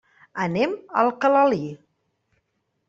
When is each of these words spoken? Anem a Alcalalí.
Anem 0.45 0.73
a 0.79 1.03
Alcalalí. 1.03 1.63